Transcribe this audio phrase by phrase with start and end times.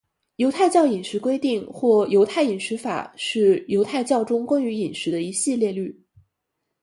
[0.37, 5.95] 犹太教饮食规定或犹太饮食法是犹太教中关于饮食的一系列律。